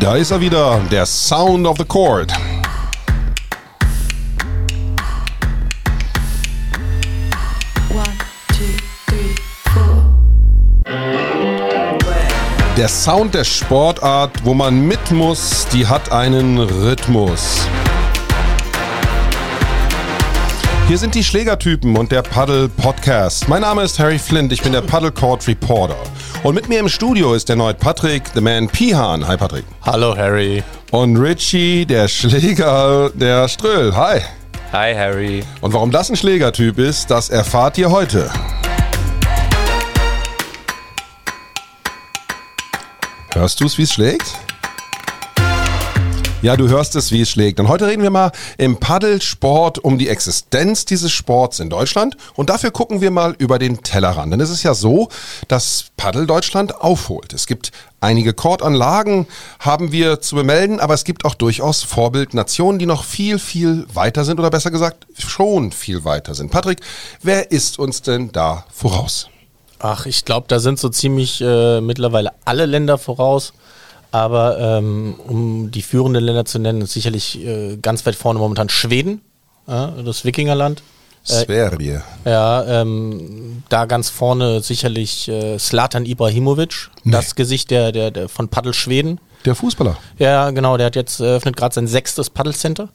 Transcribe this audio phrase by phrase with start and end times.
[0.00, 2.32] Da ist er wieder, der Sound of the Chord.
[12.76, 17.66] Der Sound der Sportart, wo man mit muss, die hat einen Rhythmus.
[20.86, 23.48] Hier sind die Schlägertypen und der Paddle Podcast.
[23.48, 25.96] Mein Name ist Harry Flint, ich bin der Paddle Court Reporter.
[26.44, 29.26] Und mit mir im Studio ist der neue Patrick, the man Pihan.
[29.26, 29.64] Hi Patrick.
[29.82, 30.62] Hallo Harry.
[30.92, 33.94] Und Richie, der Schläger, der Ströll.
[33.94, 34.20] Hi.
[34.72, 35.42] Hi Harry.
[35.60, 38.30] Und warum das ein Schlägertyp ist, das erfahrt ihr heute.
[43.32, 44.47] Hörst du es, wie es schlägt?
[46.40, 47.58] Ja, du hörst es, wie es schlägt.
[47.58, 52.16] Und heute reden wir mal im Paddelsport um die Existenz dieses Sports in Deutschland.
[52.36, 54.32] Und dafür gucken wir mal über den Tellerrand.
[54.32, 55.08] Denn es ist ja so,
[55.48, 57.32] dass Paddel Deutschland aufholt.
[57.32, 59.26] Es gibt einige Kordanlagen,
[59.58, 64.24] haben wir zu bemelden, aber es gibt auch durchaus Vorbildnationen, die noch viel, viel weiter
[64.24, 66.52] sind oder besser gesagt schon viel weiter sind.
[66.52, 66.82] Patrick,
[67.20, 69.28] wer ist uns denn da voraus?
[69.80, 73.52] Ach, ich glaube, da sind so ziemlich äh, mittlerweile alle Länder voraus.
[74.10, 78.68] Aber ähm, um die führenden Länder zu nennen, ist sicherlich äh, ganz weit vorne momentan
[78.68, 79.20] Schweden,
[79.66, 80.82] ja, das Wikingerland.
[81.28, 82.02] Äh, Sverige.
[82.24, 87.12] Ja, ähm, da ganz vorne sicherlich äh, Slatan Ibrahimovic, nee.
[87.12, 89.20] das Gesicht der, der, der von Paddel Schweden.
[89.44, 89.98] Der Fußballer.
[90.18, 92.88] Ja, genau, der hat jetzt eröffnet gerade sein sechstes Paddelcenter.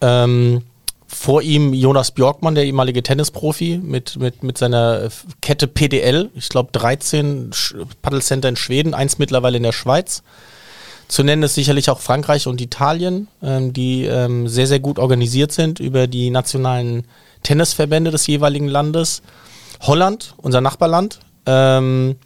[0.00, 0.62] Ähm,
[1.06, 5.08] vor ihm Jonas Björkmann, der ehemalige Tennisprofi, mit, mit, mit seiner
[5.40, 6.30] Kette PDL.
[6.34, 7.50] Ich glaube 13
[8.02, 10.22] Paddelcenter in Schweden, eins mittlerweile in der Schweiz.
[11.08, 15.52] Zu nennen ist sicherlich auch Frankreich und Italien, ähm, die ähm, sehr, sehr gut organisiert
[15.52, 17.04] sind über die nationalen
[17.44, 19.22] Tennisverbände des jeweiligen Landes.
[19.82, 21.20] Holland, unser Nachbarland.
[21.46, 22.16] Ähm,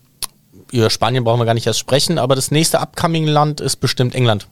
[0.72, 4.47] über Spanien brauchen wir gar nicht erst sprechen, aber das nächste Upcoming-Land ist bestimmt England.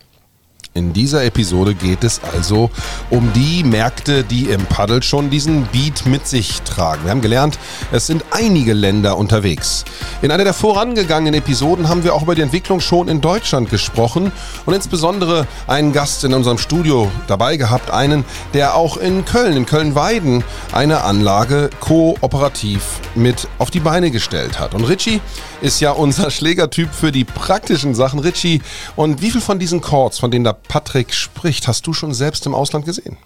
[0.75, 2.71] In dieser Episode geht es also
[3.11, 7.05] um die Märkte, die im Paddel schon diesen Beat mit sich tragen.
[7.05, 7.59] Wir haben gelernt,
[7.91, 9.85] es sind einige Länder unterwegs.
[10.23, 14.31] In einer der vorangegangenen Episoden haben wir auch über die Entwicklung schon in Deutschland gesprochen
[14.67, 19.67] und insbesondere einen Gast in unserem Studio dabei gehabt, einen, der auch in Köln, in
[19.67, 24.75] Köln-Weiden, eine Anlage kooperativ mit auf die Beine gestellt hat.
[24.75, 25.21] Und Richie
[25.61, 28.21] ist ja unser Schlägertyp für die praktischen Sachen.
[28.21, 28.61] Richie,
[28.97, 32.47] und wie viel von diesen Chords, von denen da Patrick spricht, hast du schon selbst
[32.47, 33.17] im Ausland gesehen?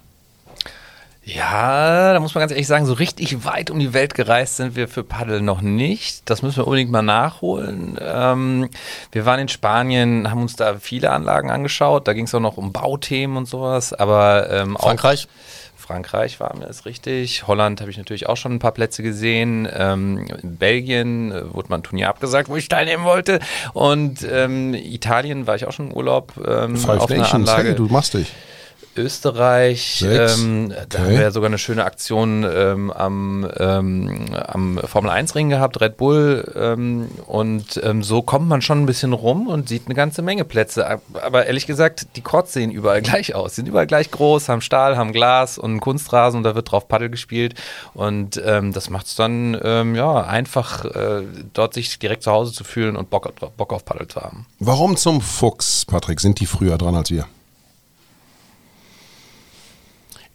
[1.25, 4.75] Ja, da muss man ganz ehrlich sagen, so richtig weit um die Welt gereist sind
[4.75, 6.29] wir für Paddel noch nicht.
[6.29, 7.97] Das müssen wir unbedingt mal nachholen.
[8.01, 8.69] Ähm,
[9.13, 12.09] wir waren in Spanien, haben uns da viele Anlagen angeschaut.
[12.09, 13.93] Da ging es auch noch um Bauthemen und sowas.
[13.93, 15.29] Aber ähm, Frankreich?
[15.93, 17.45] Frankreich war mir das richtig.
[17.45, 19.67] Holland habe ich natürlich auch schon ein paar Plätze gesehen.
[19.71, 23.39] Ähm, in Belgien äh, wurde mal ein Turnier abgesagt, wo ich teilnehmen wollte.
[23.73, 26.33] Und ähm, Italien war ich auch schon im Urlaub.
[26.37, 27.69] Ähm, Five auf Nations, einer Anlage.
[27.69, 28.33] Hey, du machst dich.
[28.95, 30.03] Österreich.
[30.07, 30.85] Ähm, okay.
[30.89, 35.81] Da haben wir sogar eine schöne Aktion ähm, am, ähm, am Formel 1 Ring gehabt,
[35.81, 36.51] Red Bull.
[36.55, 40.45] Ähm, und ähm, so kommt man schon ein bisschen rum und sieht eine ganze Menge
[40.45, 40.99] Plätze.
[41.21, 43.55] Aber ehrlich gesagt, die Courts sehen überall gleich aus.
[43.55, 46.87] Sind überall gleich groß, haben Stahl, haben Glas und einen Kunstrasen und da wird drauf
[46.87, 47.55] Paddel gespielt.
[47.93, 49.53] Und ähm, das macht es dann
[49.95, 51.23] ja, einfach, äh,
[51.53, 54.45] dort sich direkt zu Hause zu fühlen und Bock, Bock auf Paddel zu haben.
[54.59, 56.19] Warum zum Fuchs, Patrick?
[56.19, 57.25] Sind die früher dran als wir?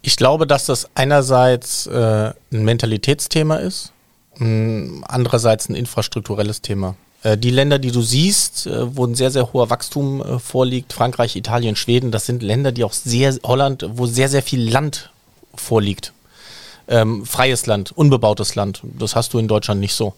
[0.02, 3.92] Ich glaube, dass das einerseits äh, ein Mentalitätsthema ist,
[4.38, 6.94] andererseits ein infrastrukturelles Thema.
[7.22, 10.92] Äh, die Länder, die du siehst, äh, wo ein sehr, sehr hoher Wachstum äh, vorliegt,
[10.92, 15.10] Frankreich, Italien, Schweden, das sind Länder, die auch sehr, Holland, wo sehr, sehr viel Land
[15.54, 16.12] vorliegt.
[16.86, 18.82] Ähm, freies Land, unbebautes Land.
[18.82, 20.14] Das hast du in Deutschland nicht so.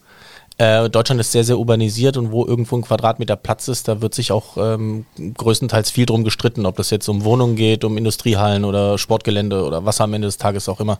[0.60, 4.14] Äh, Deutschland ist sehr, sehr urbanisiert und wo irgendwo ein Quadratmeter Platz ist, da wird
[4.14, 8.66] sich auch ähm, größtenteils viel drum gestritten, ob das jetzt um Wohnungen geht, um Industriehallen
[8.66, 10.98] oder Sportgelände oder was am Ende des Tages auch immer.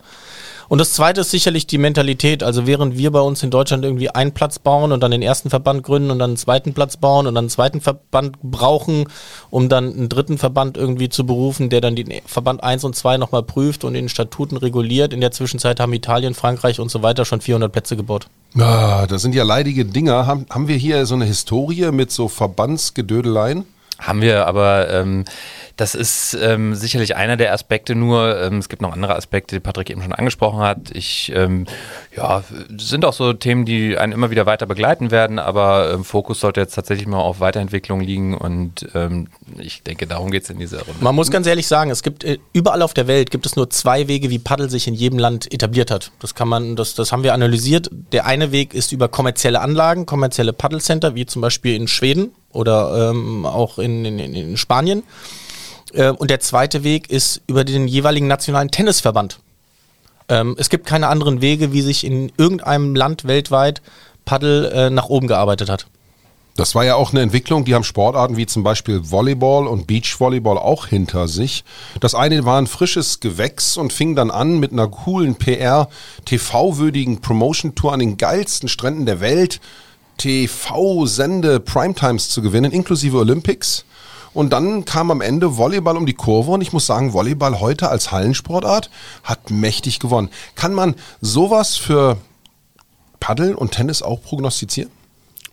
[0.71, 2.43] Und das zweite ist sicherlich die Mentalität.
[2.43, 5.51] Also während wir bei uns in Deutschland irgendwie einen Platz bauen und dann den ersten
[5.51, 9.09] Verband gründen und dann einen zweiten Platz bauen und dann einen zweiten Verband brauchen,
[9.51, 13.19] um dann einen dritten Verband irgendwie zu berufen, der dann den Verband 1 und 2
[13.19, 15.13] nochmal prüft und in Statuten reguliert.
[15.13, 18.29] In der Zwischenzeit haben Italien, Frankreich und so weiter schon 400 Plätze gebaut.
[18.59, 20.27] Ah, das sind ja leidige Dinger.
[20.27, 23.65] Haben, haben wir hier so eine Historie mit so Verbandsgedödeleien?
[23.99, 25.25] Haben wir, aber ähm,
[25.81, 28.39] das ist ähm, sicherlich einer der Aspekte nur.
[28.39, 30.91] Ähm, es gibt noch andere Aspekte, die Patrick eben schon angesprochen hat.
[30.93, 31.65] Ich ähm,
[32.15, 32.45] Ja,
[32.77, 36.61] sind auch so Themen, die einen immer wieder weiter begleiten werden, aber ähm, Fokus sollte
[36.61, 39.29] jetzt tatsächlich mal auf Weiterentwicklung liegen und ähm,
[39.59, 41.03] ich denke, darum geht es in dieser Runde.
[41.03, 43.71] Man muss ganz ehrlich sagen, es gibt äh, überall auf der Welt gibt es nur
[43.71, 46.13] zwei Wege, wie Paddel sich in jedem Land etabliert hat.
[46.19, 47.89] Das kann man, das, das haben wir analysiert.
[48.13, 53.13] Der eine Weg ist über kommerzielle Anlagen, kommerzielle Paddelcenter, wie zum Beispiel in Schweden oder
[53.13, 55.05] ähm, auch in, in, in Spanien.
[55.93, 59.41] Äh, und der zweite Weg ist über den jeweiligen nationalen Tennisverband.
[60.29, 63.83] Ähm, es gibt keine anderen Wege, wie sich in irgendeinem Land weltweit
[64.25, 65.87] Paddel äh, nach oben gearbeitet hat.
[66.57, 70.59] Das war ja auch eine Entwicklung, die haben Sportarten wie zum Beispiel Volleyball und Beachvolleyball
[70.59, 71.65] auch hinter sich.
[72.01, 75.89] Das eine war ein frisches Gewächs und fing dann an mit einer coolen PR,
[76.27, 79.61] TV-würdigen Promotion-Tour an den geilsten Stränden der Welt,
[80.19, 83.85] TV-Sende Primetimes zu gewinnen, inklusive Olympics.
[84.33, 87.89] Und dann kam am Ende Volleyball um die Kurve und ich muss sagen, Volleyball heute
[87.89, 88.91] als Hallensportart
[89.25, 90.31] hat mächtig gewonnen.
[90.55, 92.17] Kann man sowas für
[93.19, 94.91] Paddeln und Tennis auch prognostizieren?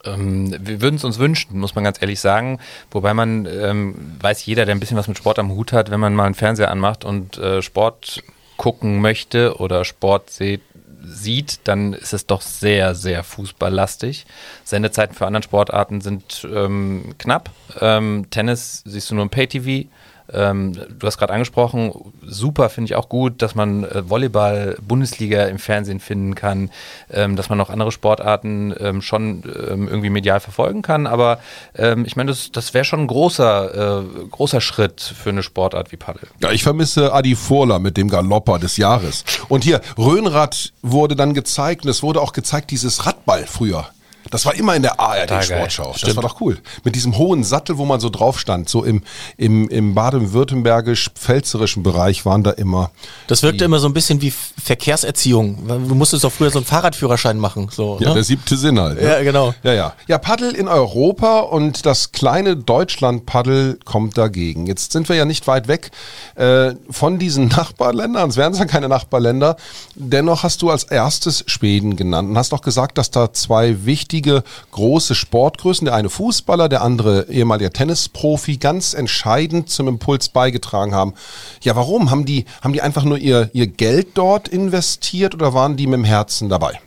[0.05, 2.59] Ähm, wir würden es uns wünschen, muss man ganz ehrlich sagen.
[2.91, 5.99] Wobei man ähm, weiß jeder, der ein bisschen was mit Sport am Hut hat, wenn
[5.99, 8.23] man mal einen Fernseher anmacht und äh, Sport
[8.57, 10.61] gucken möchte oder Sport sieht,
[11.07, 14.25] sieht, dann ist es doch sehr, sehr fußballlastig.
[14.63, 17.49] Sendezeiten für andere Sportarten sind ähm, knapp.
[17.79, 19.87] Ähm, Tennis siehst du nur im Pay-TV.
[20.33, 21.91] Ähm, du hast gerade angesprochen,
[22.25, 26.69] super finde ich auch gut, dass man äh, Volleyball, Bundesliga im Fernsehen finden kann,
[27.11, 31.07] ähm, dass man auch andere Sportarten ähm, schon ähm, irgendwie medial verfolgen kann.
[31.07, 31.39] Aber
[31.75, 35.91] ähm, ich meine, das, das wäre schon ein großer, äh, großer Schritt für eine Sportart
[35.91, 36.27] wie Paddel.
[36.41, 39.23] Ja, ich vermisse Adi Furla mit dem Galopper des Jahres.
[39.47, 43.87] Und hier, Röhnrad wurde dann gezeigt und es wurde auch gezeigt, dieses Radball früher.
[44.31, 45.95] Das war immer in der ARD-Sportschau.
[45.99, 46.57] Das war doch cool.
[46.83, 48.69] Mit diesem hohen Sattel, wo man so drauf stand.
[48.69, 49.03] So im,
[49.37, 52.91] im, im baden-württembergisch-pfälzerischen Bereich waren da immer.
[53.27, 55.67] Das wirkte immer so ein bisschen wie Verkehrserziehung.
[55.67, 57.69] Du musstest doch früher so einen Fahrradführerschein machen.
[57.71, 58.15] So, ja, ne?
[58.15, 59.01] der siebte Sinn halt.
[59.01, 59.07] Ne?
[59.07, 59.53] Ja, genau.
[59.63, 59.93] Ja, ja.
[60.07, 64.67] Ja, Paddel in Europa und das kleine Deutschland-Paddel kommt dagegen.
[64.67, 65.91] Jetzt sind wir ja nicht weit weg
[66.35, 68.29] äh, von diesen Nachbarländern.
[68.29, 69.57] Es wären ja keine Nachbarländer.
[69.95, 74.16] Dennoch hast du als erstes Schweden genannt und hast auch gesagt, dass da zwei wichtige
[74.17, 75.85] wichtige große Sportgrößen.
[75.85, 81.13] Der eine Fußballer, der andere ehemaliger Tennisprofi, ganz entscheidend zum Impuls beigetragen haben.
[81.61, 82.09] Ja, warum?
[82.09, 85.99] Haben die, haben die einfach nur ihr, ihr Geld dort investiert oder waren die mit
[85.99, 86.79] dem Herzen dabei?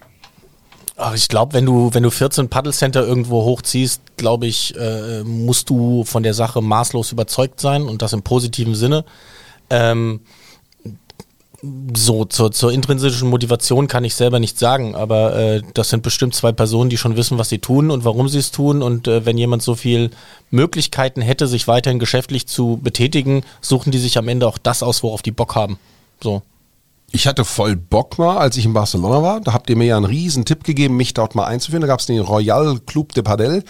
[0.97, 5.71] Ach, ich glaube, wenn du, wenn du 14 Paddlecenter irgendwo hochziehst, glaube ich, äh, musst
[5.71, 9.05] du von der Sache maßlos überzeugt sein und das im positiven Sinne.
[9.71, 10.21] Ähm,
[11.95, 16.35] so, zur, zur intrinsischen Motivation kann ich selber nicht sagen, aber äh, das sind bestimmt
[16.35, 18.83] zwei Personen, die schon wissen, was sie tun und warum sie es tun.
[18.83, 20.11] Und äh, wenn jemand so viel
[20.51, 25.03] Möglichkeiten hätte, sich weiterhin geschäftlich zu betätigen, suchen die sich am Ende auch das aus,
[25.03, 25.79] worauf die Bock haben.
[26.23, 26.43] So.
[27.13, 29.41] Ich hatte voll Bock mal, als ich in Barcelona war.
[29.41, 31.81] Da habt ihr mir ja einen riesen Tipp gegeben, mich dort mal einzuführen.
[31.81, 33.65] Da gab es den Royal Club de Padel.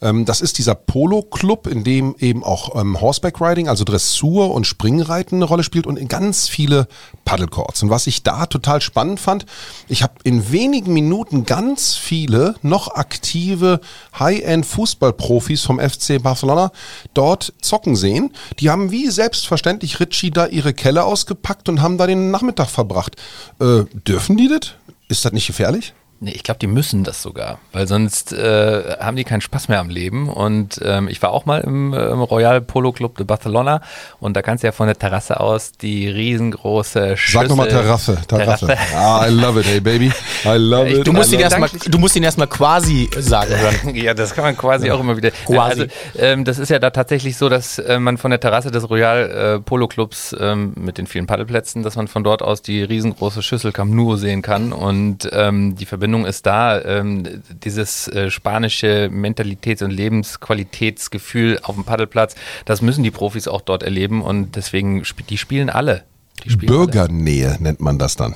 [0.00, 4.68] Ähm, das ist dieser Polo-Club, in dem eben auch ähm, Horseback Riding, also Dressur und
[4.68, 6.86] Springreiten eine Rolle spielt und ganz viele
[7.24, 7.82] Paddlecourts.
[7.82, 9.44] Und was ich da total spannend fand,
[9.88, 13.80] ich habe in wenigen Minuten ganz viele noch aktive
[14.20, 16.70] High-End-Fußballprofis vom FC Barcelona
[17.12, 18.32] dort zocken sehen.
[18.60, 22.83] Die haben wie selbstverständlich Ritchie da ihre Kelle ausgepackt und haben da den Nachmittag verbracht
[22.84, 23.16] verbracht.
[23.60, 24.74] Äh, dürfen die das?
[25.08, 25.92] Ist das nicht gefährlich?
[26.24, 29.78] Nee, ich glaube, die müssen das sogar, weil sonst äh, haben die keinen Spaß mehr
[29.78, 30.30] am Leben.
[30.30, 33.82] Und ähm, ich war auch mal im, äh, im, Royal Polo Club de Barcelona
[34.20, 37.40] und da kannst du ja von der Terrasse aus die riesengroße Schüssel...
[37.40, 38.66] Sag nochmal Terrasse, Terrasse.
[38.68, 38.82] Terrasse.
[38.94, 40.10] Ah, I love it, hey baby.
[40.46, 41.06] I love it.
[41.06, 43.94] Du musst, ihn erstmal, du musst ihn erstmal quasi sagen hören.
[43.94, 44.94] ja, das kann man quasi ja.
[44.94, 45.30] auch immer wieder...
[45.30, 45.82] Quasi.
[45.82, 45.86] Also,
[46.18, 49.58] ähm, das ist ja da tatsächlich so, dass äh, man von der Terrasse des Royal
[49.58, 53.42] äh, Polo Clubs ähm, mit den vielen Paddelplätzen, dass man von dort aus die riesengroße
[53.42, 56.80] Schüssel Camp Nou sehen kann und ähm, die Verbindung Verbindung ist da.
[56.82, 63.60] Ähm, dieses äh, spanische Mentalitäts- und Lebensqualitätsgefühl auf dem Paddelplatz, das müssen die Profis auch
[63.60, 66.04] dort erleben und deswegen, die spielen alle.
[66.44, 67.62] Die spielen Bürgernähe alle.
[67.62, 68.34] nennt man das dann.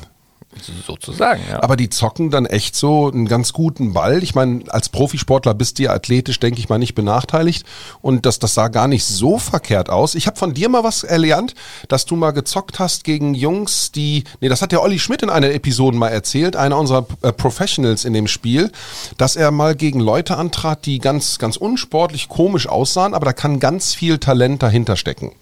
[0.87, 1.63] Sozusagen, ja.
[1.63, 4.23] Aber die zocken dann echt so einen ganz guten Ball.
[4.23, 7.67] Ich meine, als Profisportler bist du ja athletisch, denke ich mal, nicht benachteiligt.
[8.01, 10.15] Und das, das sah gar nicht so verkehrt aus.
[10.15, 11.55] Ich habe von dir mal was erlernt,
[11.89, 14.25] dass du mal gezockt hast gegen Jungs, die.
[14.41, 18.05] Nee, das hat der Olli Schmidt in einer Episode mal erzählt, einer unserer äh, Professionals
[18.05, 18.73] in dem Spiel,
[19.19, 23.61] dass er mal gegen Leute antrat, die ganz, ganz unsportlich komisch aussahen, aber da kann
[23.61, 25.33] ganz viel Talent dahinter stecken.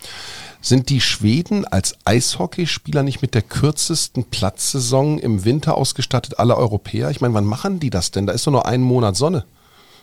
[0.61, 7.11] Sind die Schweden als Eishockeyspieler nicht mit der kürzesten Platzsaison im Winter ausgestattet aller Europäer?
[7.11, 8.27] Ich meine, wann machen die das denn?
[8.27, 9.45] Da ist doch nur ein Monat Sonne.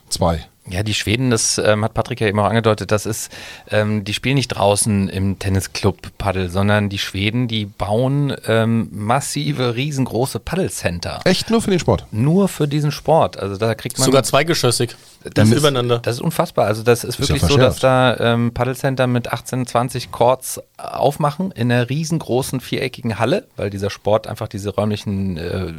[0.09, 0.45] Zwei.
[0.69, 3.29] Ja, die Schweden, das ähm, hat Patrick ja eben auch angedeutet, das ist,
[3.69, 9.75] ähm, die spielen nicht draußen im Tennisclub Paddel, sondern die Schweden, die bauen ähm, massive,
[9.75, 11.19] riesengroße Paddelcenter.
[11.25, 12.05] Echt nur für den Sport?
[12.11, 13.37] Nur für diesen Sport.
[13.37, 14.05] Also da kriegt man.
[14.05, 14.95] Sogar zweigeschossig.
[15.33, 15.99] Das ist, übereinander.
[15.99, 16.65] Das ist unfassbar.
[16.65, 20.61] Also das ist, ist wirklich ja so, dass da ähm, Paddelcenter mit 18, 20 Courts
[20.77, 25.73] aufmachen in einer riesengroßen viereckigen Halle, weil dieser Sport einfach diese räumlichen äh,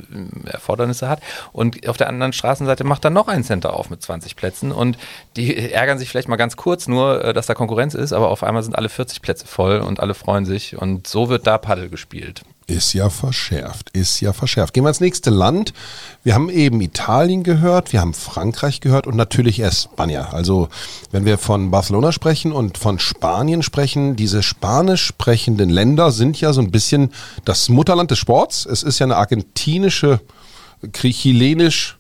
[0.47, 1.21] Erfordernisse hat.
[1.53, 4.97] Und auf der anderen Straßenseite macht dann noch ein Center auf mit 20 Plätzen und
[5.37, 8.43] die ärgern sich vielleicht mal ganz kurz nur, äh, dass da Konkurrenz ist, aber auf
[8.43, 11.89] einmal sind alle 40 Plätze voll und alle freuen sich und so wird da Paddel
[11.91, 12.43] gespielt.
[12.67, 14.73] Ist ja verschärft, ist ja verschärft.
[14.73, 15.75] Gehen wir ins nächste Land.
[16.23, 20.25] Wir haben eben Italien gehört, wir haben Frankreich gehört und natürlich Spanien.
[20.31, 20.71] Also
[21.11, 26.55] wenn wir von Barcelona sprechen und von Spanien sprechen, diese spanisch sprechenden Länder sind ja
[26.55, 27.13] so ein bisschen
[27.45, 28.65] das Mutterland des Sports.
[28.65, 30.21] Es ist ja eine argentinische,
[30.91, 31.99] chilenisch,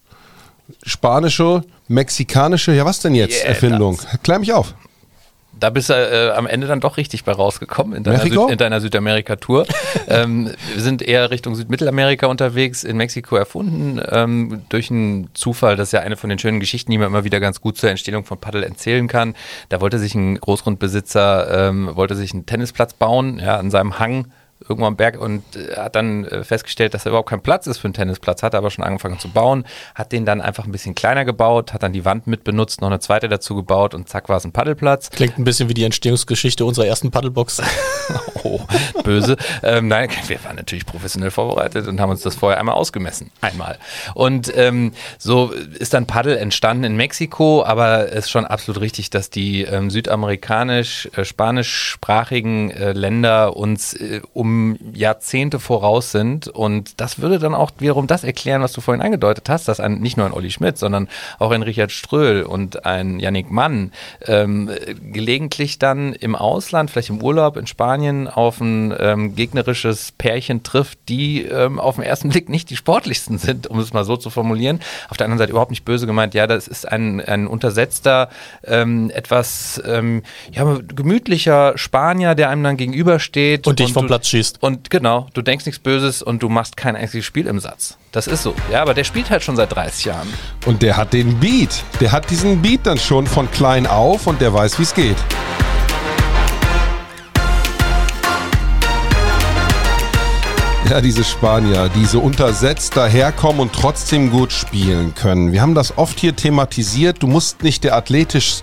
[0.82, 4.00] spanische, mexikanische, ja was denn jetzt, yeah, Erfindung?
[4.22, 4.74] Klär mich auf
[5.60, 8.58] da bist du äh, am Ende dann doch richtig bei rausgekommen in deiner, Süd, in
[8.58, 9.66] deiner Südamerika-Tour.
[10.08, 15.76] ähm, wir sind eher Richtung Südmittelamerika unterwegs, in Mexiko erfunden, ähm, durch einen Zufall.
[15.76, 17.90] Das ist ja eine von den schönen Geschichten, die man immer wieder ganz gut zur
[17.90, 19.34] Entstehung von Paddel erzählen kann.
[19.68, 24.26] Da wollte sich ein Großgrundbesitzer, ähm, wollte sich einen Tennisplatz bauen, ja, an seinem Hang
[24.68, 27.78] irgendwo am Berg und äh, hat dann äh, festgestellt, dass er überhaupt kein Platz ist
[27.78, 30.94] für einen Tennisplatz, hat aber schon angefangen zu bauen, hat den dann einfach ein bisschen
[30.94, 34.28] kleiner gebaut, hat dann die Wand mit benutzt, noch eine zweite dazu gebaut und zack
[34.28, 35.10] war es ein Paddelplatz.
[35.10, 37.62] Klingt ein bisschen wie die Entstehungsgeschichte unserer ersten Paddelbox.
[38.42, 38.60] oh,
[39.02, 39.36] böse.
[39.62, 43.30] Ähm, nein, wir waren natürlich professionell vorbereitet und haben uns das vorher einmal ausgemessen.
[43.40, 43.78] Einmal.
[44.14, 49.10] Und ähm, so ist dann Paddel entstanden in Mexiko, aber es ist schon absolut richtig,
[49.10, 54.53] dass die ähm, südamerikanisch, äh, äh, Länder uns äh, um
[54.92, 56.48] Jahrzehnte voraus sind.
[56.48, 60.00] Und das würde dann auch wiederum das erklären, was du vorhin angedeutet hast, dass ein,
[60.00, 61.08] nicht nur ein Olli Schmidt, sondern
[61.38, 63.92] auch ein Richard Ströhl und ein Yannick Mann
[64.26, 64.70] ähm,
[65.12, 70.98] gelegentlich dann im Ausland, vielleicht im Urlaub in Spanien, auf ein ähm, gegnerisches Pärchen trifft,
[71.08, 74.30] die ähm, auf den ersten Blick nicht die sportlichsten sind, um es mal so zu
[74.30, 74.80] formulieren.
[75.08, 78.28] Auf der anderen Seite überhaupt nicht böse gemeint, ja, das ist ein, ein untersetzter,
[78.64, 83.66] ähm, etwas ähm, ja, gemütlicher Spanier, der einem dann gegenübersteht.
[83.66, 84.62] Und dich vom Platz schießt.
[84.62, 87.96] Und genau, du denkst nichts Böses und du machst kein einziges Spiel im Satz.
[88.10, 88.54] Das ist so.
[88.70, 90.28] Ja, aber der spielt halt schon seit 30 Jahren.
[90.66, 91.84] Und der hat den Beat.
[92.00, 95.16] Der hat diesen Beat dann schon von klein auf und der weiß, wie es geht.
[100.90, 105.52] Ja, diese Spanier, die so untersetzt daherkommen und trotzdem gut spielen können.
[105.52, 107.22] Wir haben das oft hier thematisiert.
[107.22, 108.62] Du musst nicht der athletisch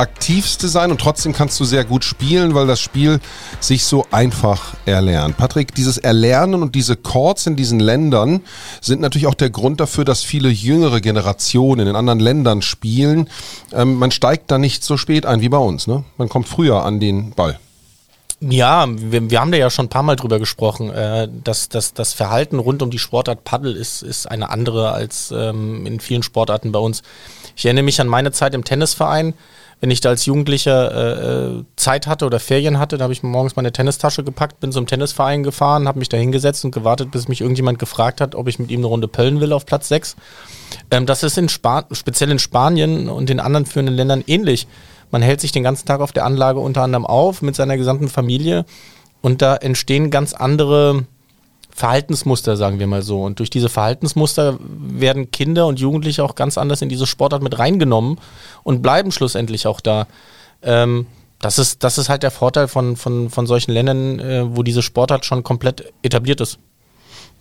[0.00, 3.20] aktivste sein und trotzdem kannst du sehr gut spielen, weil das Spiel
[3.60, 5.36] sich so einfach erlernt.
[5.36, 8.40] Patrick, dieses Erlernen und diese Chords in diesen Ländern
[8.80, 13.28] sind natürlich auch der Grund dafür, dass viele jüngere Generationen in anderen Ländern spielen.
[13.72, 15.86] Ähm, man steigt da nicht so spät ein wie bei uns.
[15.86, 16.04] Ne?
[16.16, 17.58] Man kommt früher an den Ball.
[18.40, 20.88] Ja, wir, wir haben da ja schon ein paar Mal drüber gesprochen.
[20.90, 25.30] Äh, dass, dass das Verhalten rund um die Sportart Paddel ist, ist eine andere als
[25.30, 27.02] ähm, in vielen Sportarten bei uns.
[27.54, 29.34] Ich erinnere mich an meine Zeit im Tennisverein
[29.80, 33.22] wenn ich da als Jugendlicher äh, äh, Zeit hatte oder Ferien hatte, da habe ich
[33.22, 37.28] morgens meine Tennistasche gepackt, bin zum Tennisverein gefahren, habe mich da hingesetzt und gewartet, bis
[37.28, 40.16] mich irgendjemand gefragt hat, ob ich mit ihm eine Runde pöllen will auf Platz 6.
[40.90, 44.66] Ähm, das ist in Span speziell in Spanien und in anderen führenden Ländern ähnlich.
[45.10, 48.08] Man hält sich den ganzen Tag auf der Anlage unter anderem auf mit seiner gesamten
[48.08, 48.66] Familie
[49.22, 51.04] und da entstehen ganz andere
[51.80, 53.22] Verhaltensmuster, sagen wir mal so.
[53.22, 57.58] Und durch diese Verhaltensmuster werden Kinder und Jugendliche auch ganz anders in diese Sportart mit
[57.58, 58.18] reingenommen
[58.62, 60.06] und bleiben schlussendlich auch da.
[60.62, 61.06] Ähm,
[61.40, 64.82] das ist, das ist halt der Vorteil von, von, von solchen Ländern, äh, wo diese
[64.82, 66.58] Sportart schon komplett etabliert ist.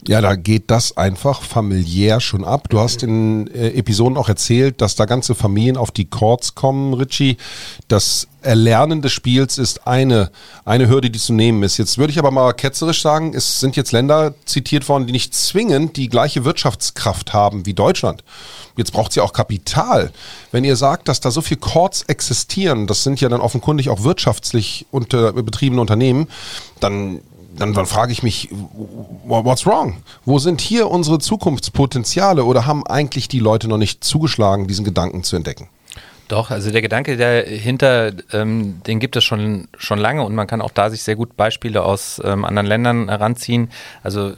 [0.08, 2.70] Ja, da geht das einfach familiär schon ab.
[2.70, 6.94] Du hast in äh, Episoden auch erzählt, dass da ganze Familien auf die Chords kommen,
[6.94, 7.36] Richie.
[7.90, 10.32] Das Erlernen des Spiels ist eine,
[10.64, 11.78] eine Hürde, die zu nehmen ist.
[11.78, 15.34] Jetzt würde ich aber mal ketzerisch sagen, es sind jetzt Länder zitiert worden, die nicht
[15.34, 18.24] zwingend die gleiche Wirtschaftskraft haben wie Deutschland.
[18.78, 20.12] Jetzt braucht sie auch Kapital.
[20.54, 24.04] Wenn ihr sagt, dass da so viele Chords existieren, das sind ja dann offenkundig auch
[24.04, 26.30] wirtschaftlich unter, betriebene Unternehmen,
[26.80, 27.20] dann
[27.60, 28.50] dann, dann frage ich mich,
[29.26, 29.98] what's wrong?
[30.26, 35.24] Wo sind hier unsere Zukunftspotenziale oder haben eigentlich die Leute noch nicht zugeschlagen, diesen Gedanken
[35.24, 35.70] zu entdecken?
[36.30, 40.62] Doch, also der Gedanke dahinter, ähm, den gibt es schon, schon lange und man kann
[40.62, 43.72] auch da sich sehr gut Beispiele aus ähm, anderen Ländern heranziehen.
[44.04, 44.34] Also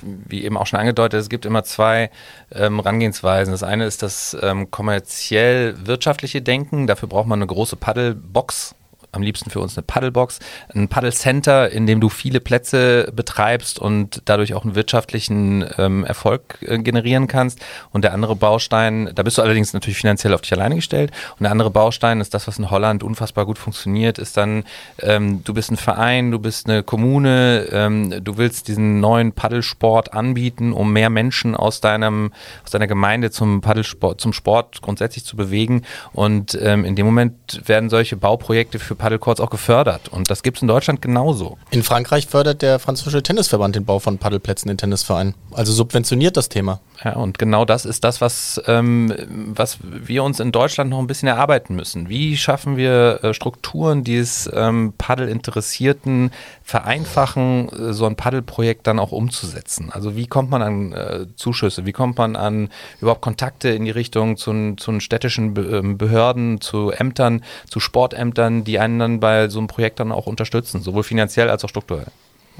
[0.00, 2.10] wie eben auch schon angedeutet, es gibt immer zwei
[2.52, 3.50] ähm, Rangehensweisen.
[3.50, 6.86] Das eine ist das ähm, kommerziell-wirtschaftliche Denken.
[6.86, 8.76] Dafür braucht man eine große Paddelbox
[9.12, 10.38] am liebsten für uns eine Paddlebox,
[10.74, 16.58] ein Paddlecenter, in dem du viele Plätze betreibst und dadurch auch einen wirtschaftlichen ähm, Erfolg
[16.62, 17.60] äh, generieren kannst.
[17.90, 21.12] Und der andere Baustein, da bist du allerdings natürlich finanziell auf dich alleine gestellt.
[21.38, 24.64] Und der andere Baustein ist das, was in Holland unfassbar gut funktioniert, ist dann,
[25.00, 30.14] ähm, du bist ein Verein, du bist eine Kommune, ähm, du willst diesen neuen Paddelsport
[30.14, 32.32] anbieten, um mehr Menschen aus deinem,
[32.64, 35.82] aus deiner Gemeinde zum Paddelsport, zum Sport grundsätzlich zu bewegen.
[36.14, 40.08] Und ähm, in dem Moment werden solche Bauprojekte für Paddlecourts auch gefördert.
[40.10, 41.58] Und das gibt es in Deutschland genauso.
[41.72, 45.34] In Frankreich fördert der französische Tennisverband den Bau von Paddelplätzen in Tennisvereinen.
[45.50, 46.78] Also subventioniert das Thema.
[47.04, 49.12] Ja, und genau das ist das, was, ähm,
[49.54, 52.08] was wir uns in Deutschland noch ein bisschen erarbeiten müssen.
[52.08, 56.30] Wie schaffen wir äh, Strukturen, die es ähm, Paddel-Interessierten
[56.62, 59.90] vereinfachen, äh, so ein Paddelprojekt dann auch umzusetzen?
[59.90, 61.86] Also wie kommt man an äh, Zuschüsse?
[61.86, 62.68] Wie kommt man an
[63.00, 68.78] überhaupt Kontakte in die Richtung zu, zu städtischen ähm, Behörden, zu Ämtern, zu Sportämtern, die
[68.78, 72.06] einen dann bei so einem Projekt dann auch unterstützen, sowohl finanziell als auch strukturell?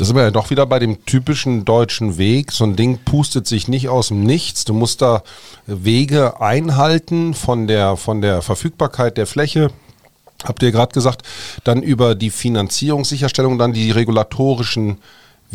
[0.02, 2.50] Da sind wir ja doch wieder bei dem typischen deutschen Weg.
[2.50, 4.64] So ein Ding pustet sich nicht aus dem Nichts.
[4.64, 5.22] Du musst da
[5.68, 9.70] Wege einhalten von der, von der Verfügbarkeit der Fläche.
[10.42, 11.22] Habt ihr gerade gesagt,
[11.62, 14.98] dann über die Finanzierungssicherstellung, dann die regulatorischen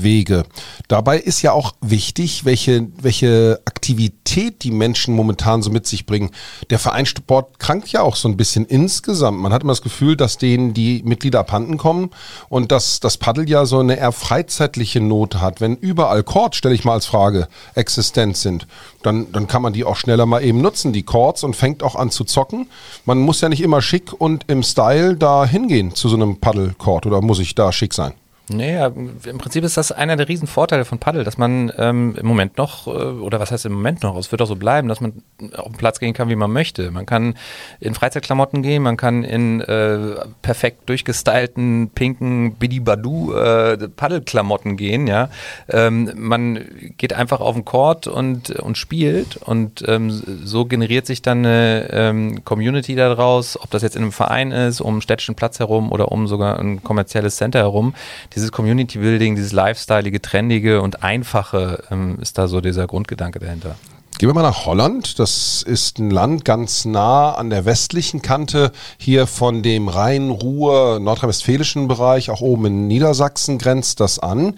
[0.01, 0.44] Wege.
[0.88, 6.32] Dabei ist ja auch wichtig, welche, welche Aktivität die Menschen momentan so mit sich bringen.
[6.70, 9.39] Der Vereinssport krankt ja auch so ein bisschen insgesamt.
[9.39, 12.12] Man hat immer das Gefühl, dass denen die Mitglieder abhanden kommen
[12.50, 15.62] und dass das Paddel ja so eine eher freizeitliche Note hat.
[15.62, 18.68] Wenn überall Chords, stelle ich mal als Frage, existent sind,
[19.04, 21.96] dann, dann kann man die auch schneller mal eben nutzen, die Chords, und fängt auch
[21.96, 22.70] an zu zocken.
[23.06, 27.06] Man muss ja nicht immer schick und im Style da hingehen zu so einem Paddle-Chord
[27.06, 28.13] oder muss ich da schick sein?
[28.50, 32.58] Naja, im Prinzip ist das einer der Riesenvorteile von Paddel, dass man ähm, im Moment
[32.58, 35.22] noch, äh, oder was heißt im Moment noch, es wird auch so bleiben, dass man
[35.58, 36.89] auf den Platz gehen kann, wie man möchte.
[36.92, 37.36] Man kann
[37.82, 45.27] in Freizeitklamotten gehen, man kann in äh, perfekt durchgestylten, pinken Bidibadu äh, Paddelklamotten gehen, ja.
[45.68, 51.22] Ähm, man geht einfach auf den Court und, und spielt und ähm, so generiert sich
[51.22, 55.36] dann eine ähm, Community daraus, ob das jetzt in einem Verein ist, um einen städtischen
[55.36, 57.94] Platz herum oder um sogar ein kommerzielles Center herum
[58.38, 63.75] dieses Community Building, dieses Lifestyleige, trendige und einfache ähm, ist da so dieser Grundgedanke dahinter.
[64.19, 65.19] Gehen wir mal nach Holland.
[65.19, 71.88] Das ist ein Land ganz nah an der westlichen Kante hier von dem Rhein-Ruhr nordrhein-westfälischen
[71.88, 74.55] Bereich, auch oben in Niedersachsen grenzt das an.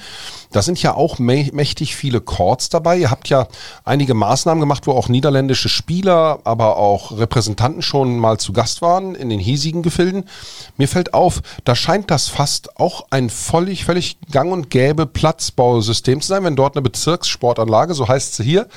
[0.52, 2.98] Da sind ja auch mächtig viele Chords dabei.
[2.98, 3.48] Ihr habt ja
[3.84, 9.14] einige Maßnahmen gemacht, wo auch niederländische Spieler, aber auch Repräsentanten schon mal zu Gast waren
[9.14, 10.24] in den hiesigen Gefilden.
[10.78, 16.22] Mir fällt auf, da scheint das fast auch ein völlig, völlig gang und gäbe Platzbausystem
[16.22, 16.46] zu sein.
[16.46, 18.68] Wenn dort eine Bezirkssportanlage, so heißt sie hier,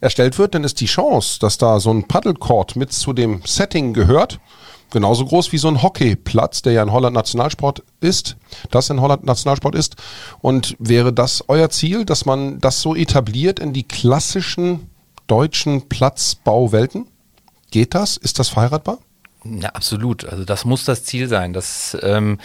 [0.00, 3.92] erstellt wird, dann ist die Chance, dass da so ein Paddlecourt mit zu dem Setting
[3.92, 4.40] gehört,
[4.90, 8.36] genauso groß wie so ein Hockeyplatz, der ja in Holland Nationalsport ist,
[8.70, 9.96] das in Holland Nationalsport ist.
[10.40, 14.90] Und wäre das euer Ziel, dass man das so etabliert in die klassischen
[15.26, 17.06] deutschen Platzbauwelten?
[17.70, 18.16] Geht das?
[18.16, 18.98] Ist das verheiratbar?
[19.44, 20.24] Ja, absolut.
[20.24, 21.52] Also das muss das Ziel sein.
[21.52, 22.38] Das ähm,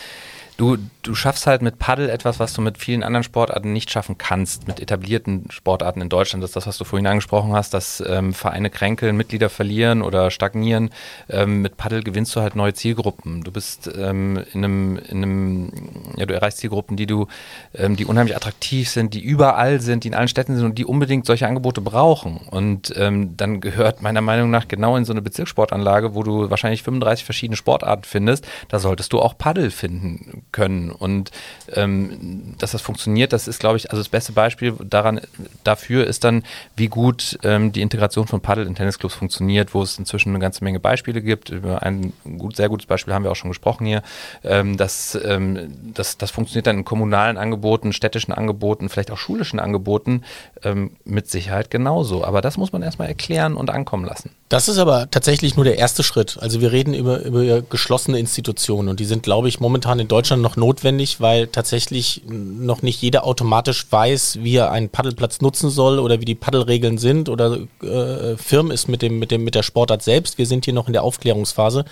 [0.58, 4.18] du, du schaffst halt mit Paddel etwas, was du mit vielen anderen Sportarten nicht schaffen
[4.18, 6.44] kannst, mit etablierten Sportarten in Deutschland.
[6.44, 10.32] Das ist das, was du vorhin angesprochen hast, dass ähm, Vereine kränkeln, Mitglieder verlieren oder
[10.32, 10.90] stagnieren.
[11.30, 13.44] Ähm, mit Paddel gewinnst du halt neue Zielgruppen.
[13.44, 15.72] Du bist ähm, in einem, in einem,
[16.18, 17.28] ja, du erreichst Zielgruppen, die du,
[17.76, 20.86] ähm, die unheimlich attraktiv sind, die überall sind, die in allen Städten sind und die
[20.86, 22.38] unbedingt solche Angebote brauchen.
[22.50, 26.82] Und ähm, dann gehört meiner Meinung nach genau in so eine Bezirkssportanlage, wo du wahrscheinlich
[26.82, 30.92] 35 verschiedene Sportarten findest, da solltest du auch Paddel finden können.
[30.92, 31.32] Und
[31.74, 35.22] ähm, dass das funktioniert, das ist, glaube ich, also das beste Beispiel daran
[35.64, 36.44] dafür ist dann,
[36.76, 40.64] wie gut ähm, die Integration von Paddel in Tennisclubs funktioniert, wo es inzwischen eine ganze
[40.64, 41.50] Menge Beispiele gibt.
[41.50, 44.04] Über ein gut, sehr gutes Beispiel haben wir auch schon gesprochen hier.
[44.44, 49.60] Ähm, dass, ähm, das, das funktioniert dann in kommunalen Angeboten, städtischen Angeboten, vielleicht auch schulischen
[49.60, 50.24] Angeboten
[50.64, 52.24] ähm, mit Sicherheit genauso.
[52.24, 54.32] Aber das muss man erstmal erklären und ankommen lassen.
[54.50, 56.38] Das ist aber tatsächlich nur der erste Schritt.
[56.40, 60.42] Also wir reden über, über geschlossene Institutionen und die sind, glaube ich, momentan in Deutschland
[60.42, 66.00] noch notwendig, weil tatsächlich noch nicht jeder automatisch weiß, wie er einen Paddelplatz nutzen soll
[66.00, 69.64] oder wie die Paddelregeln sind oder äh, firm ist mit, dem, mit, dem, mit der
[69.64, 70.38] Sportart selbst.
[70.38, 71.84] Wir sind hier noch in der Aufklärungsphase.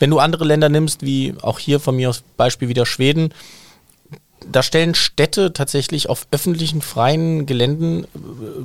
[0.00, 3.32] Wenn du andere Länder nimmst, wie auch hier von mir aus Beispiel wieder Schweden,
[4.50, 8.06] da stellen Städte tatsächlich auf öffentlichen freien Geländen äh,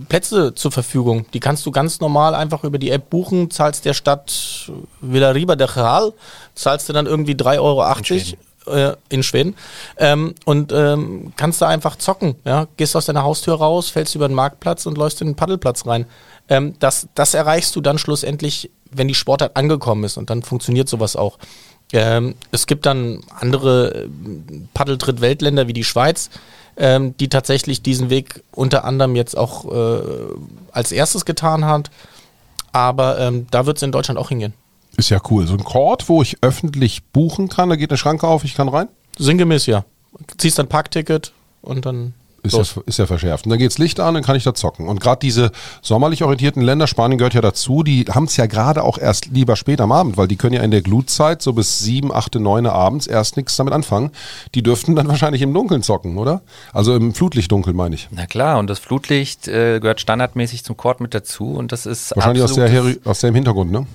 [0.08, 1.26] Plätze zur Verfügung.
[1.34, 5.68] Die kannst du ganz normal einfach über die App buchen, zahlst der Stadt Villariba de
[5.68, 6.14] Real,
[6.56, 9.56] zahlst du dann irgendwie 3,80 Euro in Schweden, äh, in Schweden
[9.98, 12.36] ähm, und ähm, kannst da einfach zocken.
[12.46, 12.68] Ja?
[12.78, 16.06] Gehst aus deiner Haustür raus, fällst über den Marktplatz und läufst in den Paddelplatz rein.
[16.50, 20.90] Ähm, das, das erreichst du dann schlussendlich, wenn die Sportart angekommen ist und dann funktioniert
[20.90, 21.38] sowas auch.
[21.94, 24.10] Ähm, es gibt dann andere äh,
[24.74, 26.30] Paddeltritt-Weltländer wie die Schweiz,
[26.78, 30.02] ähm, die tatsächlich diesen Weg unter anderem jetzt auch äh,
[30.72, 31.92] als erstes getan hat.
[32.72, 34.54] Aber ähm, da wird es in Deutschland auch hingehen.
[34.98, 35.48] Ist ja cool.
[35.48, 38.70] So ein Court, wo ich öffentlich buchen kann, da geht eine Schranke auf, ich kann
[38.70, 38.88] rein?
[39.18, 39.86] Sinngemäß ja.
[40.38, 43.46] Ziehst ein Parkticket und dann ist ja, ist ja, verschärft.
[43.46, 44.88] Und dann geht's Licht an, dann kann ich da zocken.
[44.88, 45.52] Und gerade diese
[45.82, 49.56] sommerlich orientierten Länder, Spanien gehört ja dazu, die haben es ja gerade auch erst lieber
[49.56, 52.72] spät am Abend, weil die können ja in der Glutzeit so bis sieben, achte, neune
[52.72, 54.12] abends erst nichts damit anfangen.
[54.56, 56.42] Die dürften dann wahrscheinlich im Dunkeln zocken, oder?
[56.74, 58.08] Also im Flutlichtdunkel meine ich.
[58.12, 62.16] Na klar, und das Flutlicht äh, gehört standardmäßig zum Court mit dazu und das ist
[62.16, 63.86] wahrscheinlich aus, der, aus dem Hintergrund, ne?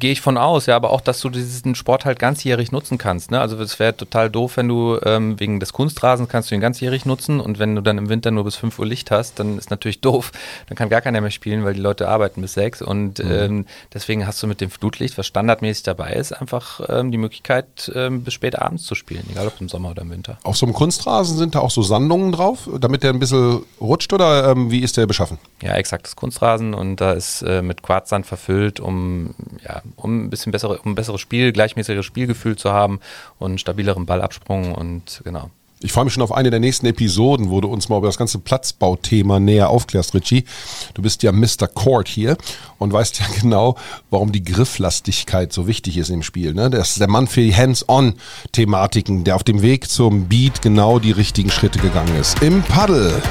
[0.00, 3.30] Gehe ich von aus, ja, aber auch, dass du diesen Sport halt ganzjährig nutzen kannst.
[3.30, 3.40] Ne?
[3.40, 7.06] Also es wäre total doof, wenn du ähm, wegen des Kunstrasens kannst du ihn ganzjährig
[7.06, 9.70] nutzen und wenn du dann im Winter nur bis 5 Uhr Licht hast, dann ist
[9.70, 10.32] natürlich doof.
[10.68, 13.30] Dann kann gar keiner mehr spielen, weil die Leute arbeiten bis 6 und mhm.
[13.30, 17.92] ähm, deswegen hast du mit dem Flutlicht, was standardmäßig dabei ist, einfach ähm, die Möglichkeit,
[17.94, 20.38] ähm, bis spät abends zu spielen, egal ob im Sommer oder im Winter.
[20.42, 24.12] Auf so einem Kunstrasen sind da auch so Sandungen drauf, damit der ein bisschen rutscht
[24.12, 25.38] oder ähm, wie ist der beschaffen?
[25.62, 30.30] Ja, exakt, das Kunstrasen und da ist äh, mit Quarzsand verfüllt, um ja, um ein
[30.30, 33.00] bisschen bessere, um ein besseres Spiel, gleichmäßigeres Spielgefühl zu haben
[33.38, 35.50] und stabileren Ballabsprung und genau.
[35.82, 38.18] Ich freue mich schon auf eine der nächsten Episoden, wo du uns mal über das
[38.18, 40.44] ganze Platzbauthema näher aufklärst, Richie.
[40.92, 41.68] Du bist ja Mr.
[41.72, 42.36] Court hier
[42.76, 43.76] und weißt ja genau,
[44.10, 46.52] warum die Grifflastigkeit so wichtig ist im Spiel.
[46.52, 46.68] Ne?
[46.68, 51.12] Das ist der Mann für die Hands-on-Thematiken, der auf dem Weg zum Beat genau die
[51.12, 52.42] richtigen Schritte gegangen ist.
[52.42, 53.22] Im Paddle.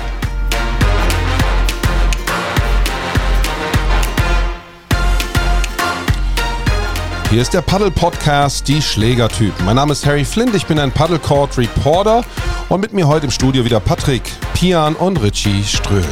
[7.31, 9.63] Hier ist der Paddle Podcast, die Schlägertypen.
[9.63, 12.23] Mein Name ist Harry Flint, ich bin ein Paddle Court Reporter
[12.69, 14.23] und mit mir heute im Studio wieder Patrick,
[14.55, 16.03] Pian und Richie Ströhl.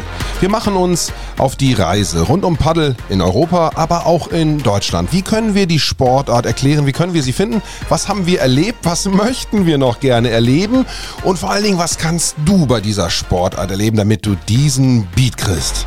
[0.41, 5.11] Wir machen uns auf die Reise rund um Paddle in Europa, aber auch in Deutschland.
[5.11, 6.85] Wie können wir die Sportart erklären?
[6.85, 7.63] Wie können wir sie finden?
[7.89, 8.77] Was haben wir erlebt?
[8.83, 10.85] Was möchten wir noch gerne erleben?
[11.23, 15.35] Und vor allen Dingen, was kannst du bei dieser Sportart erleben, damit du diesen Beat
[15.35, 15.85] kriegst?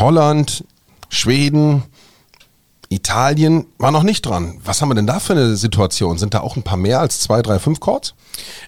[0.00, 0.64] Holland,
[1.08, 1.82] Schweden,
[2.92, 4.60] Italien war noch nicht dran.
[4.64, 6.18] Was haben wir denn da für eine Situation?
[6.18, 8.14] Sind da auch ein paar mehr als zwei, drei, fünf Chords?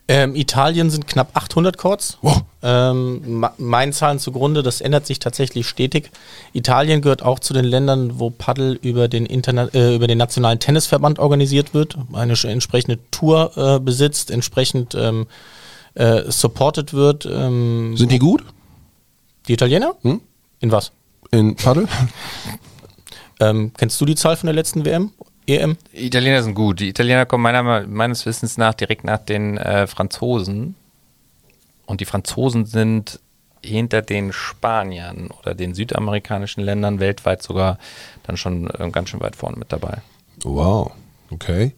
[0.07, 2.19] Ähm, Italien sind knapp 800 Chords.
[2.23, 2.43] Wow.
[2.63, 6.13] Ähm, meinen Zahlen zugrunde, das ändert sich tatsächlich stetig.
[6.53, 10.61] Italien gehört auch zu den Ländern, wo Paddel über den, Interna äh, über den Nationalen
[10.61, 15.27] Tennisverband organisiert wird, eine entsprechende Tour äh, besitzt, entsprechend ähm,
[15.95, 17.27] äh, supported wird.
[17.27, 18.45] Ähm, sind die gut?
[19.49, 19.95] Die Italiener?
[20.03, 20.21] Hm?
[20.61, 20.93] In was?
[21.33, 21.89] In Paddel?
[23.41, 25.11] Ähm, kennst du die Zahl von der letzten WM?
[25.47, 25.77] EM?
[25.93, 26.79] Die Italiener sind gut.
[26.79, 30.77] Die Italiener kommen meiner, meines Wissens nach direkt nach den äh, Franzosen.
[31.87, 33.19] Und die Franzosen sind
[33.65, 37.79] hinter den Spaniern oder den südamerikanischen Ländern weltweit sogar
[38.25, 39.99] dann schon äh, ganz schön weit vorne mit dabei.
[40.43, 40.93] Wow,
[41.31, 41.73] okay.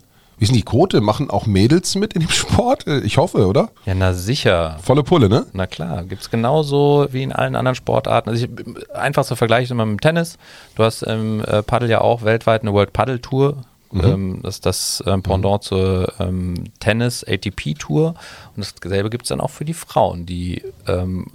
[0.45, 1.01] Ist denn die Quote?
[1.01, 2.87] Machen auch Mädels mit in dem Sport?
[2.87, 3.71] Ich hoffe, oder?
[3.87, 4.79] Ja, na sicher.
[4.83, 5.47] Volle Pulle, ne?
[5.55, 8.29] Na klar, gibt es genauso wie in allen anderen Sportarten.
[8.29, 8.51] Also ich,
[8.95, 10.37] einfachster Vergleich ist immer mit dem Tennis.
[10.75, 13.57] Du hast im äh, Paddle ja auch weltweit eine World Paddle Tour.
[13.91, 14.05] Mhm.
[14.05, 15.67] Ähm, das ist das ähm, Pendant mhm.
[15.67, 18.15] zur ähm, Tennis ATP Tour.
[18.55, 21.27] Und dasselbe gibt es dann auch für die Frauen, die ähm,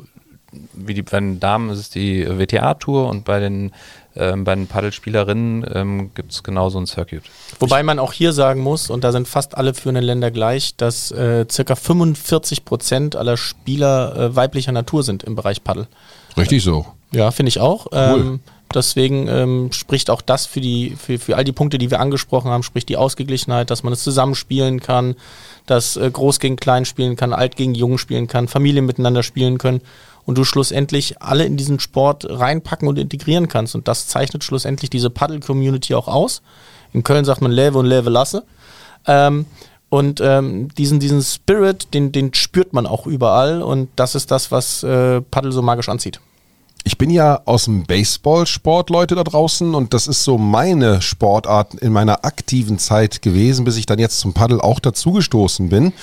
[0.73, 3.71] wie die, bei den Damen ist es die WTA-Tour und bei den
[4.15, 7.23] ähm, bei den Paddelspielerinnen ähm, gibt es genau so ein Circuit.
[7.59, 11.11] Wobei man auch hier sagen muss, und da sind fast alle führenden Länder gleich, dass
[11.11, 15.87] äh, circa 45 Prozent aller Spieler äh, weiblicher Natur sind im Bereich Paddel.
[16.37, 16.85] Richtig so.
[17.11, 17.87] Ja, finde ich auch.
[17.91, 18.19] Cool.
[18.19, 18.39] Ähm,
[18.73, 22.51] deswegen ähm, spricht auch das für die, für, für all die Punkte, die wir angesprochen
[22.51, 25.15] haben, spricht die Ausgeglichenheit, dass man es zusammenspielen kann,
[25.65, 29.59] dass äh, Groß gegen Klein spielen kann, Alt gegen Jung spielen kann, Familien miteinander spielen
[29.59, 29.81] können
[30.29, 33.73] und du schlussendlich alle in diesen Sport reinpacken und integrieren kannst.
[33.73, 36.43] Und das zeichnet schlussendlich diese Paddle-Community auch aus.
[36.93, 38.43] In Köln sagt man Leve und Leve lasse.
[39.07, 39.47] Ähm,
[39.89, 43.63] und ähm, diesen, diesen Spirit, den, den spürt man auch überall.
[43.63, 46.19] Und das ist das, was äh, Paddle so magisch anzieht.
[46.85, 51.75] Ich bin ja aus dem Baseballsport, Leute da draußen, und das ist so meine Sportart
[51.75, 55.93] in meiner aktiven Zeit gewesen, bis ich dann jetzt zum Paddel auch dazugestoßen bin.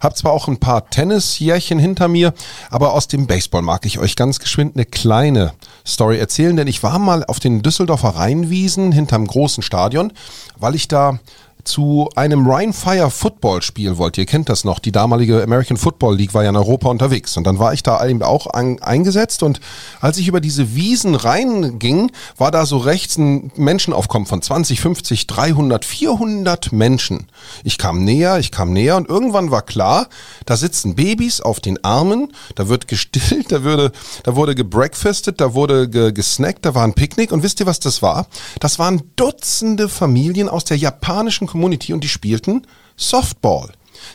[0.00, 2.34] Hab zwar auch ein paar Tennisjährchen hinter mir,
[2.68, 5.52] aber aus dem Baseball mag ich euch ganz geschwind eine kleine
[5.86, 10.12] Story erzählen, denn ich war mal auf den Düsseldorfer Rheinwiesen hinterm großen Stadion,
[10.58, 11.20] weil ich da
[11.64, 14.20] zu einem Rhine Fire Football Spiel wollte.
[14.20, 14.78] Ihr kennt das noch.
[14.78, 17.36] Die damalige American Football League war ja in Europa unterwegs.
[17.36, 19.42] Und dann war ich da eben auch an, eingesetzt.
[19.42, 19.60] Und
[20.00, 25.26] als ich über diese Wiesen reinging, war da so rechts ein Menschenaufkommen von 20, 50,
[25.26, 27.26] 300, 400 Menschen.
[27.64, 30.08] Ich kam näher, ich kam näher und irgendwann war klar,
[30.46, 35.54] da sitzen Babys auf den Armen, da wird gestillt, da wurde, da wurde gebreakfastet, da
[35.54, 37.32] wurde ge gesnackt, da war ein Picknick.
[37.32, 38.26] Und wisst ihr, was das war?
[38.60, 43.68] Das waren Dutzende Familien aus der japanischen Community und die spielten Softball.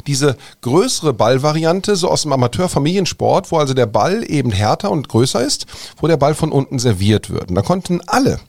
[0.08, 5.42] Diese größere Ballvariante, so aus dem Amateurfamiliensport, wo also der Ball eben härter und größer
[5.42, 5.68] ist,
[6.02, 7.50] wo der Ball von unten serviert wird.
[7.50, 8.42] Und da konnten alle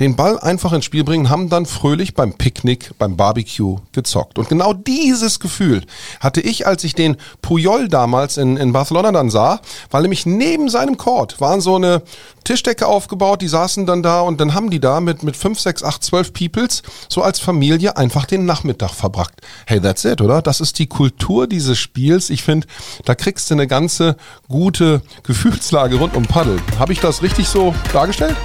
[0.00, 4.38] den Ball einfach ins Spiel bringen, haben dann fröhlich beim Picknick, beim Barbecue gezockt.
[4.38, 5.82] Und genau dieses Gefühl
[6.20, 10.68] hatte ich, als ich den Puyol damals in, in Barcelona dann sah, weil nämlich neben
[10.68, 12.02] seinem Court waren so eine
[12.44, 15.84] Tischdecke aufgebaut, die saßen dann da und dann haben die da mit, mit 5, 6,
[15.84, 19.34] 8, 12 Peoples so als Familie einfach den Nachmittag verbracht.
[19.66, 20.42] Hey, that's it, oder?
[20.42, 22.30] Das ist die Kultur dieses Spiels.
[22.30, 22.66] Ich finde,
[23.04, 24.16] da kriegst du eine ganze
[24.48, 26.60] gute Gefühlslage rund um Paddel.
[26.78, 28.36] Habe ich das richtig so dargestellt?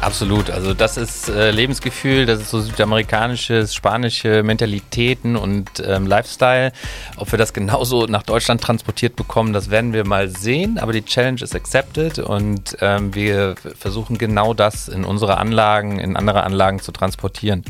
[0.00, 0.50] Absolut.
[0.50, 6.72] Also das ist äh, Lebensgefühl, das ist so südamerikanische, spanische Mentalitäten und ähm, Lifestyle.
[7.16, 10.78] Ob wir das genauso nach Deutschland transportiert bekommen, das werden wir mal sehen.
[10.78, 16.16] Aber die Challenge ist accepted und ähm, wir versuchen genau das in unsere Anlagen, in
[16.16, 17.64] andere Anlagen zu transportieren.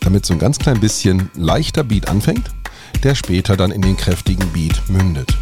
[0.00, 2.50] Damit so ein ganz klein bisschen leichter Beat anfängt,
[3.04, 5.36] der später dann in den kräftigen Beat mündet.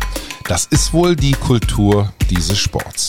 [0.45, 3.09] Das ist wohl die Kultur dieses Sports.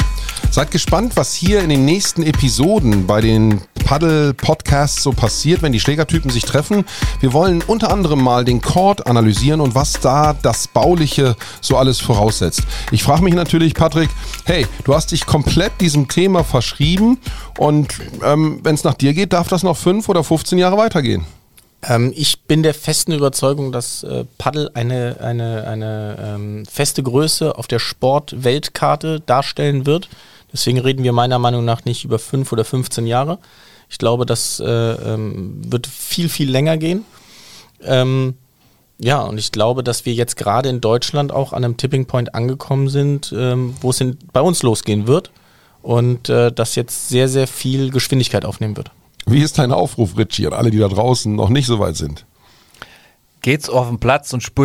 [0.49, 5.79] Seid gespannt, was hier in den nächsten Episoden bei den Paddle-Podcasts so passiert, wenn die
[5.79, 6.83] Schlägertypen sich treffen.
[7.19, 11.99] Wir wollen unter anderem mal den Chord analysieren und was da das Bauliche so alles
[11.99, 12.63] voraussetzt.
[12.91, 14.09] Ich frage mich natürlich, Patrick,
[14.45, 17.19] hey, du hast dich komplett diesem Thema verschrieben
[17.57, 21.25] und ähm, wenn es nach dir geht, darf das noch fünf oder 15 Jahre weitergehen.
[21.87, 27.57] Ähm, ich bin der festen Überzeugung, dass äh, Paddel eine, eine, eine ähm, feste Größe
[27.57, 30.09] auf der Sportweltkarte darstellen wird.
[30.51, 33.39] Deswegen reden wir meiner Meinung nach nicht über fünf oder 15 Jahre.
[33.89, 37.05] Ich glaube, das äh, ähm, wird viel, viel länger gehen.
[37.81, 38.35] Ähm,
[38.99, 42.33] ja, und ich glaube, dass wir jetzt gerade in Deutschland auch an einem Tipping Point
[42.33, 45.31] angekommen sind, ähm, wo es bei uns losgehen wird
[45.83, 48.91] und äh, das jetzt sehr, sehr viel Geschwindigkeit aufnehmen wird.
[49.25, 52.25] Wie ist dein Aufruf, Richie, an alle, die da draußen noch nicht so weit sind?
[53.47, 54.43] geht's auf den Platz und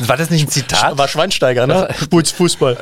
[0.00, 0.98] war, das nicht ein Zitat?
[0.98, 1.88] War Schweinsteiger, ne?
[2.02, 2.76] Spulz Fußball.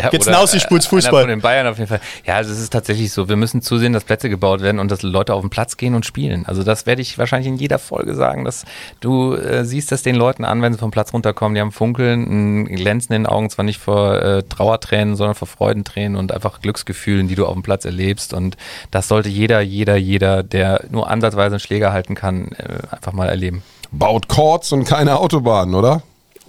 [0.00, 1.22] ja, geht's hinaus, ich spulz Fußball.
[1.22, 2.00] Von den Bayern auf jeden Fall.
[2.24, 3.28] Ja, also es ist tatsächlich so.
[3.28, 6.06] Wir müssen zusehen, dass Plätze gebaut werden und dass Leute auf den Platz gehen und
[6.06, 6.46] spielen.
[6.46, 8.64] Also das werde ich wahrscheinlich in jeder Folge sagen, dass
[9.00, 11.54] du äh, siehst das den Leuten an, wenn sie vom Platz runterkommen.
[11.54, 15.48] Die haben Funkeln, ein Glänzen in den Augen, zwar nicht vor äh, Trauertränen, sondern vor
[15.48, 18.32] Freudentränen und einfach Glücksgefühlen, die du auf dem Platz erlebst.
[18.32, 18.56] Und
[18.90, 23.28] das sollte jeder, jeder, jeder, der nur ansatzweise einen Schläger halten kann, äh, einfach mal
[23.28, 23.62] erleben.
[23.90, 26.02] Baut Chords und keine Autobahnen, oder?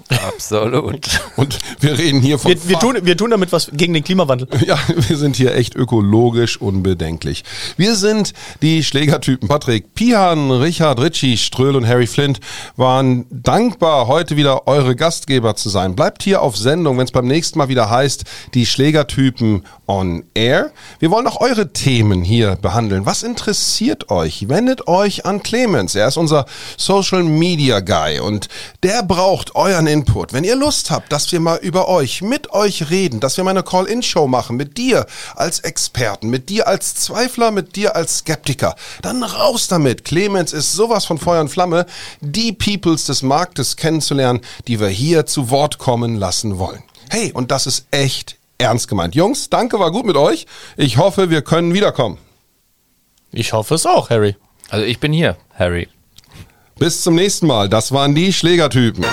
[0.09, 1.07] Absolut.
[1.35, 2.51] Und wir reden hier von.
[2.51, 4.47] Wir, wir, tun, wir tun damit was gegen den Klimawandel.
[4.65, 7.43] Ja, wir sind hier echt ökologisch unbedenklich.
[7.75, 9.47] Wir sind die Schlägertypen.
[9.47, 12.39] Patrick Pihan, Richard Ritchie, Ströhl und Harry Flint
[12.75, 15.95] waren dankbar, heute wieder eure Gastgeber zu sein.
[15.95, 20.71] Bleibt hier auf Sendung, wenn es beim nächsten Mal wieder heißt, die Schlägertypen on Air.
[20.99, 23.05] Wir wollen auch eure Themen hier behandeln.
[23.05, 24.49] Was interessiert euch?
[24.49, 25.95] Wendet euch an Clemens.
[25.95, 26.45] Er ist unser
[26.77, 28.49] Social Media Guy und
[28.83, 30.31] der braucht euren Input.
[30.31, 33.51] Wenn ihr Lust habt, dass wir mal über euch, mit euch reden, dass wir mal
[33.51, 38.75] eine Call-In-Show machen, mit dir als Experten, mit dir als Zweifler, mit dir als Skeptiker,
[39.01, 40.05] dann raus damit.
[40.05, 41.87] Clemens ist sowas von Feuer und Flamme,
[42.21, 46.83] die Peoples des Marktes kennenzulernen, die wir hier zu Wort kommen lassen wollen.
[47.09, 49.15] Hey, und das ist echt ernst gemeint.
[49.15, 50.45] Jungs, danke, war gut mit euch.
[50.75, 52.19] Ich hoffe, wir können wiederkommen.
[53.31, 54.35] Ich hoffe es auch, Harry.
[54.69, 55.87] Also ich bin hier, Harry.
[56.77, 57.67] Bis zum nächsten Mal.
[57.67, 59.03] Das waren die Schlägertypen.